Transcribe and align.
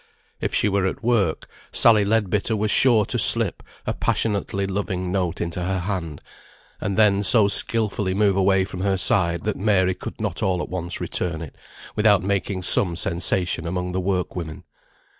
If 0.39 0.55
she 0.55 0.67
were 0.67 0.87
at 0.87 1.03
work, 1.03 1.47
Sally 1.71 2.03
Leadbitter 2.03 2.57
was 2.57 2.71
sure 2.71 3.05
to 3.05 3.19
slip 3.19 3.61
a 3.85 3.93
passionately 3.93 4.65
loving 4.65 5.11
note 5.11 5.39
into 5.39 5.61
her 5.63 5.77
hand, 5.81 6.23
and 6.79 6.97
then 6.97 7.21
so 7.21 7.47
skilfully 7.47 8.15
move 8.15 8.35
away 8.35 8.65
from 8.65 8.81
her 8.81 8.97
side, 8.97 9.43
that 9.43 9.57
Mary 9.57 9.93
could 9.93 10.19
not 10.19 10.41
all 10.41 10.59
at 10.59 10.69
once 10.69 10.99
return 10.99 11.43
it, 11.43 11.55
without 11.95 12.23
making 12.23 12.63
some 12.63 12.95
sensation 12.95 13.67
among 13.67 13.91
the 13.91 14.01
work 14.01 14.35
women. 14.35 14.63